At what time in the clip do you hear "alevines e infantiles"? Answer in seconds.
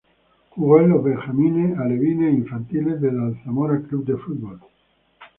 1.77-2.99